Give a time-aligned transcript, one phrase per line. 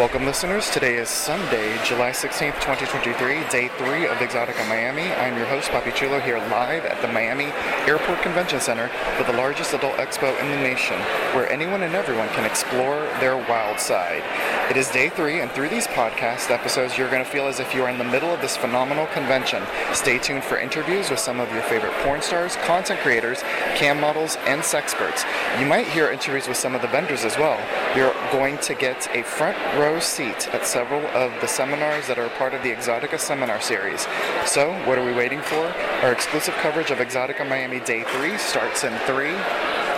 [0.00, 0.70] Welcome, listeners.
[0.70, 5.12] Today is Sunday, July 16th, 2023, day three of EXXXOTICA Miami.
[5.12, 7.52] I'm your host, Papi Chulo, here live at the Miami
[7.86, 10.98] Airport Convention Center for the largest adult expo in the nation,
[11.36, 14.22] where anyone and everyone can explore their wild side.
[14.70, 17.74] It is day three, and through these podcast episodes, you're going to feel as if
[17.74, 19.64] you are in the middle of this phenomenal convention.
[19.92, 23.42] Stay tuned for interviews with some of your favorite porn stars, content creators,
[23.74, 25.24] cam models, and sexperts.
[25.58, 27.58] You might hear interviews with some of the vendors as well.
[27.96, 32.28] You're going to get a front row seat at several of the seminars that are
[32.28, 34.06] part of the EXXXOTICA Seminar Series.
[34.46, 35.66] So, what are we waiting for?
[36.04, 39.32] Our exclusive coverage of EXXXOTICA Miami Day 3 starts in 3,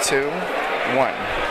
[0.03, 0.31] 2,
[0.97, 1.42] 1.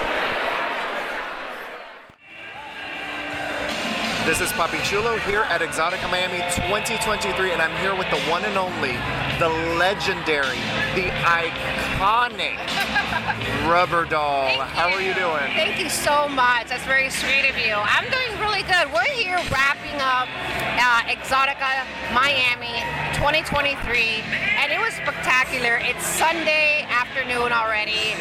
[4.22, 8.46] This is Papi Chulo here at EXXXOTICA Miami 2023, and I'm here with the one
[8.46, 8.94] and only,
[9.42, 9.50] the
[9.82, 10.62] legendary,
[10.94, 12.54] the iconic
[13.66, 14.62] RubberDoll.
[14.78, 15.50] How are you doing?
[15.58, 16.70] Thank you so much.
[16.70, 17.74] That's very sweet of you.
[17.74, 18.94] I'm doing really good.
[18.94, 22.78] We're here wrapping up uh, EXXXOTICA Miami
[23.18, 24.22] 2023,
[24.62, 25.82] and it was spectacular.
[25.82, 28.14] It's Sunday afternoon already,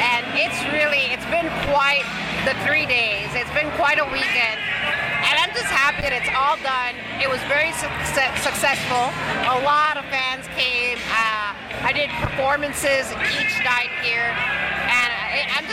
[0.00, 2.08] and it's really, it's been quite
[2.48, 3.28] the three days.
[3.36, 4.71] It's been quite a weekend.
[5.54, 6.96] Just happy that it's all done.
[7.20, 9.12] It was very success- successful.
[9.52, 10.96] A lot of fans came.
[11.12, 11.52] Uh,
[11.84, 13.04] I did performances
[13.36, 14.32] each night here,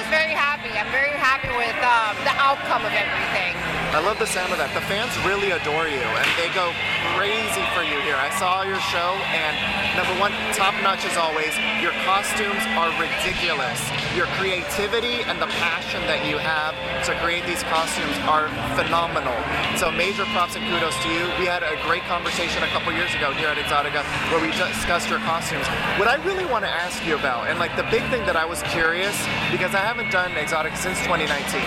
[0.09, 0.73] very happy.
[0.73, 3.53] I'm very happy with um, the outcome of everything.
[3.89, 4.69] I love the sound of that.
[4.77, 6.69] The fans really adore you, and they go
[7.17, 8.13] crazy for you here.
[8.17, 9.57] I saw your show, and
[9.97, 11.49] number one, top notch as always.
[11.81, 13.81] Your costumes are ridiculous.
[14.13, 16.77] Your creativity and the passion that you have
[17.09, 18.45] to create these costumes are
[18.77, 19.33] phenomenal.
[19.81, 21.25] So major props and kudos to you.
[21.41, 25.09] We had a great conversation a couple years ago here at EXXXOTICA where we discussed
[25.09, 25.65] your costumes.
[25.97, 28.45] What I really want to ask you about, and like the big thing that I
[28.45, 29.17] was curious,
[29.49, 31.59] because I haven't done EXXXOTICA since 2019,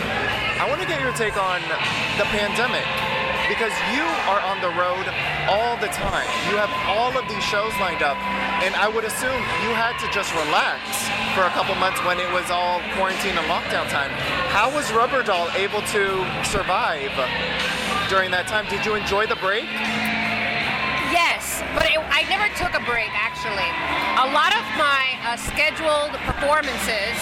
[0.56, 1.60] I want to get your take on
[2.16, 2.88] the pandemic
[3.52, 4.00] because you
[4.32, 5.04] are on the road
[5.52, 6.24] all the time.
[6.48, 8.16] You have all of these shows lined up,
[8.64, 10.80] and I would assume you had to just relax
[11.36, 14.08] for a couple months when it was all quarantine and lockdown time.
[14.48, 17.12] How was RubberDoll able to survive
[18.08, 18.64] during that time?
[18.72, 19.68] Did you enjoy the break?
[21.12, 23.68] Yes, but it, I never took a break actually.
[24.16, 27.20] A lot of my uh, scheduled performances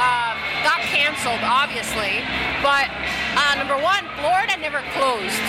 [0.00, 0.34] um,
[0.64, 2.24] got canceled, obviously.
[2.64, 2.88] But
[3.36, 5.44] uh, number one, Florida never closed,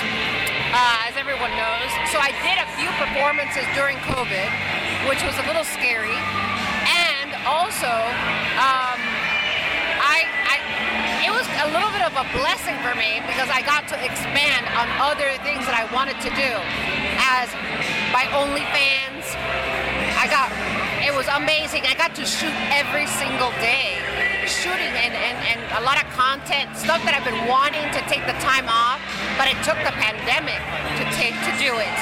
[0.75, 1.89] uh, as everyone knows.
[2.11, 4.49] So I did a few performances during COVID,
[5.07, 6.19] which was a little scary.
[6.87, 7.91] And also,
[8.59, 8.99] um,
[10.03, 10.55] I, I,
[11.23, 14.67] it was a little bit of a blessing for me because I got to expand
[14.75, 16.51] on other things that I wanted to do,
[17.23, 17.47] as
[18.11, 19.23] my OnlyFans.
[20.19, 20.51] I got,
[21.01, 21.85] it was amazing.
[21.87, 23.97] I got to shoot every single day,
[24.47, 28.25] shooting and, and, and a lot of content, stuff that I've been wanting to take
[28.25, 29.01] the time off,
[29.37, 30.59] but it took the pandemic
[30.97, 31.97] to take to do it.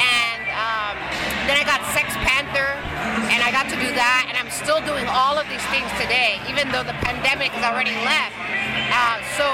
[0.00, 0.94] And um,
[1.48, 2.76] then I got Sex Panther,
[3.32, 6.40] and I got to do that, and I'm still doing all of these things today,
[6.48, 8.36] even though the pandemic has already left.
[8.92, 9.46] Uh, so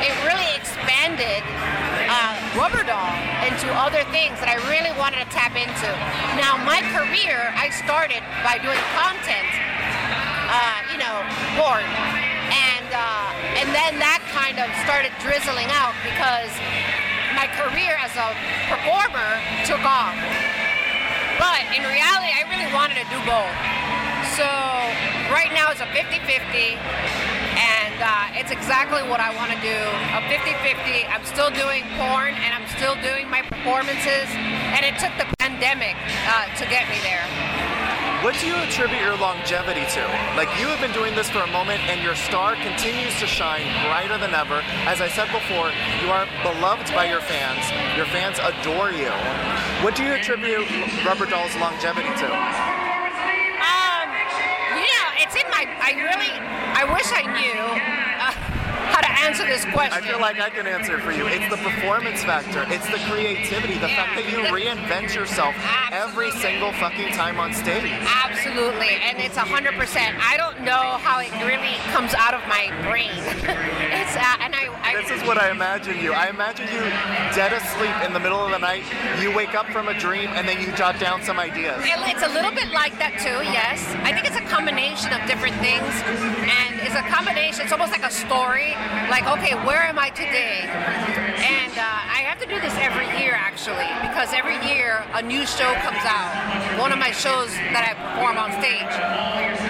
[0.00, 1.44] it really expanded
[2.08, 3.12] uh, RubberDoll
[3.44, 5.90] into other things that I really wanted to tap into.
[6.40, 9.50] Now, my career, I started by doing content,
[10.48, 11.20] uh, you know,
[11.60, 11.84] porn.
[12.48, 16.48] And, uh, and then that kind of started drizzling out because
[17.36, 18.32] my career as a
[18.72, 19.36] performer
[19.68, 20.16] took off.
[21.36, 23.54] But in reality, I really wanted to do both.
[24.34, 24.48] So
[25.30, 26.80] right now it's a 50-50
[27.58, 29.78] and uh, it's exactly what I want to do.
[30.16, 31.06] A 50-50.
[31.12, 34.26] I'm still doing porn and I'm still doing my performances
[34.74, 35.94] and it took the pandemic
[36.26, 37.57] uh, to get me there.
[38.22, 40.02] What do you attribute your longevity to?
[40.34, 43.62] Like you have been doing this for a moment and your star continues to shine
[43.86, 44.58] brighter than ever.
[44.90, 45.70] As I said before,
[46.02, 47.62] you are beloved by your fans.
[47.96, 49.14] Your fans adore you.
[49.86, 50.66] What do you attribute
[51.06, 52.26] RubberDoll's longevity to?
[53.62, 54.10] Um,
[54.74, 55.70] you know, it's in my.
[55.78, 56.34] I really.
[56.74, 58.07] I wish I knew
[59.40, 60.02] answer this question.
[60.02, 61.26] I feel like I can answer for you.
[61.28, 62.64] It's the performance factor.
[62.74, 63.78] It's the creativity.
[63.78, 63.96] The Yeah.
[63.96, 65.54] fact that you The- reinvent yourself
[65.92, 67.90] every single fucking time on stage.
[68.24, 70.16] Absolutely, and it's a hundred percent.
[70.18, 73.10] I don't know how it really comes out of my brain.
[73.14, 74.47] it's uh, and I, I
[74.98, 76.12] This is what I imagine you.
[76.12, 76.82] I imagine you
[77.30, 78.82] dead asleep in the middle of the night.
[79.22, 81.78] You wake up from a dream and then you jot down some ideas.
[81.86, 83.78] It's a little bit like that too, yes.
[84.02, 85.86] I think it's a combination of different things,
[86.50, 87.62] and it's a combination.
[87.62, 88.74] It's almost like a story.
[89.06, 90.66] Like, okay, where am I today?
[90.66, 95.46] And uh, I have to do this every year, actually, because every year a new
[95.46, 96.34] show comes out.
[96.82, 98.90] One of my shows that I perform on stage,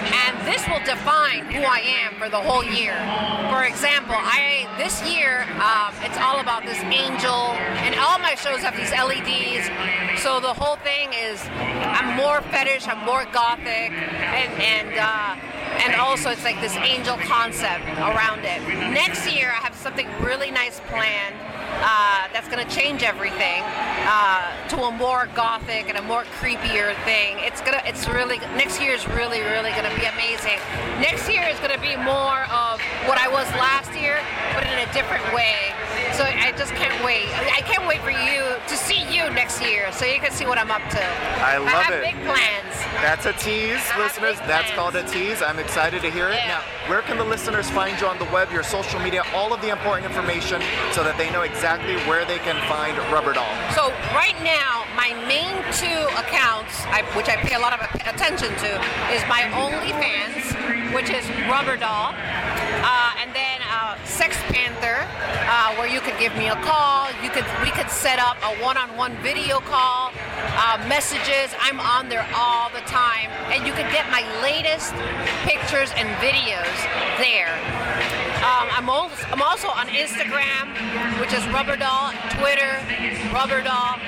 [0.09, 2.97] and this will define who I am for the whole year.
[3.53, 7.51] For example, I this year um, it's all about this angel,
[7.83, 9.67] and all my shows have these LEDs.
[10.23, 15.35] So the whole thing is I'm more fetish, I'm more gothic, and and uh,
[15.83, 18.61] and also it's like this angel concept around it.
[18.95, 21.35] Next year I have something really nice planned.
[21.81, 23.63] Uh, that's gonna change everything
[24.05, 27.37] uh, to a more gothic and a more creepier thing.
[27.39, 30.59] It's gonna, it's really next year is really, really gonna be amazing.
[30.99, 34.19] Next year is gonna be more of what I was last year,
[34.53, 35.71] but in a different way.
[36.13, 37.29] So I just can't wait.
[37.31, 40.57] I, can't wait for you to see you next year, so you can see what
[40.57, 41.05] I'm up to.
[41.39, 42.03] I love have it.
[42.03, 42.75] big plans.
[42.99, 44.37] That's a tease, I listeners.
[44.43, 44.75] That's plans.
[44.75, 45.41] called a tease.
[45.41, 46.35] I'm excited to hear it.
[46.35, 46.59] Yeah.
[46.59, 49.61] Now, where can the listeners find you on the web, your social media, all of
[49.61, 50.59] the important information
[50.91, 53.45] so that they know exactly where they can find RubberDoll?
[53.77, 58.49] So right now, my main two accounts, I, which I pay a lot of attention
[58.65, 58.69] to,
[59.13, 60.49] is my OnlyFans,
[60.89, 65.05] which is RubberDoll, uh, and then uh, Sex Panther,
[65.45, 67.05] uh, where you could give me a call.
[67.21, 70.09] You could we could set up a one-on-one video call,
[70.59, 71.53] uh, messages.
[71.59, 74.93] I'm on there all the time, and you can get my latest
[75.47, 76.75] pictures and videos
[77.17, 77.53] there.
[78.39, 80.71] Um, I'm, also, I'm also on Instagram,
[81.19, 82.79] which is RubberDoll, Twitter,
[83.35, 83.99] RubberDoll.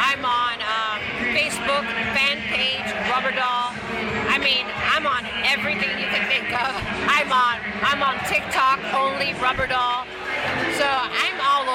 [0.00, 0.98] I'm on um,
[1.36, 1.84] Facebook
[2.16, 3.76] fan page, RubberDoll.
[4.32, 6.72] I mean, I'm on everything you can think of.
[7.06, 10.08] I'm on I'm on TikTok only, RubberDoll.
[10.80, 11.23] So all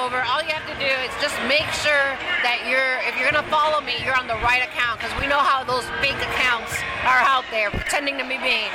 [0.10, 0.26] over.
[0.26, 3.78] All you have to do is just make sure that you're, if you're gonna follow
[3.78, 6.74] me, you're on the right account because we know how those fake accounts
[7.06, 8.74] are out there pretending to be me.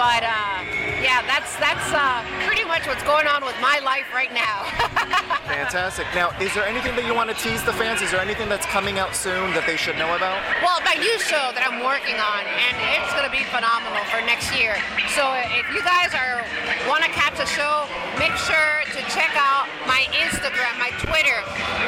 [0.00, 0.64] But uh,
[1.04, 4.64] yeah, that's that's uh, pretty much what's going on with my life right now.
[5.44, 6.08] Fantastic.
[6.16, 8.00] Now, is there anything that you want to tease the fans?
[8.00, 10.40] Is there anything that's coming out soon that they should know about?
[10.64, 14.24] Well, my new show that I'm working on, and it's going to be phenomenal for
[14.24, 14.80] next year.
[15.12, 16.40] So if you guys are
[16.88, 17.84] want to catch a show,
[18.16, 19.61] make sure to check out
[20.02, 21.38] my Instagram, my Twitter,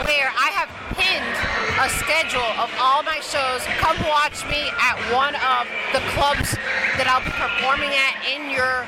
[0.06, 1.34] where I have pinned
[1.82, 3.66] a schedule of all my shows.
[3.82, 6.54] Come watch me at one of the clubs
[6.94, 8.86] that I'll be performing at in your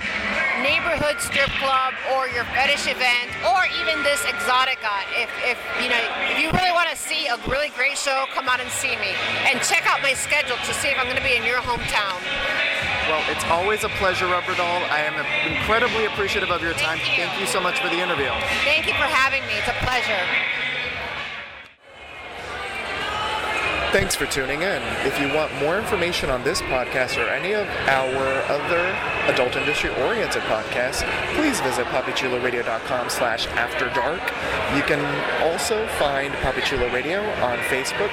[0.62, 4.94] neighborhood strip club or your fetish event or even this EXXXOTICA.
[5.18, 5.98] If, if you know
[6.30, 9.10] if you really want to see a really great show, come out and see me
[9.50, 12.22] and check out my schedule to see if I'm going to be in your hometown.
[13.08, 14.90] Well, it's always a pleasure, RubberDoll.
[14.90, 15.14] I am
[15.46, 16.98] incredibly appreciative of your time.
[16.98, 17.24] Thank you.
[17.24, 18.30] Thank you so much for the interview.
[18.64, 19.54] Thank you for having me.
[19.58, 20.26] It's a pleasure.
[23.92, 24.82] Thanks for tuning in.
[25.06, 28.84] If you want more information on this podcast or any of our other
[29.32, 34.20] adult industry oriented podcasts, please visit papichuloradio.com slash after dark.
[34.76, 35.00] You can
[35.40, 38.10] also find Papi Chulo Radio on Facebook,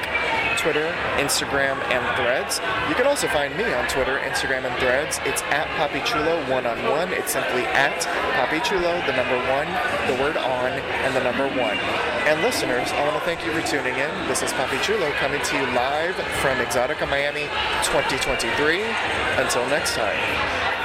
[0.63, 0.88] Twitter,
[1.19, 2.60] Instagram, and Threads.
[2.88, 5.19] You can also find me on Twitter, Instagram, and Threads.
[5.25, 7.12] It's at Papi Chulo one on one.
[7.12, 8.00] It's simply at
[8.39, 9.68] Papi Chulo, the number one,
[10.07, 11.77] the word on, and the number one.
[12.31, 14.27] And listeners, I want to thank you for tuning in.
[14.30, 17.51] This is Papi Chulo coming to you live from EXXXOTICA Miami
[17.83, 18.83] 2023.
[19.43, 20.82] Until next time.